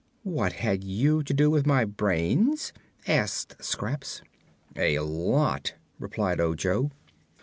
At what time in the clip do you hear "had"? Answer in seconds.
0.53-0.83